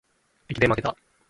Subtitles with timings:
[0.49, 0.97] 駅伝まけた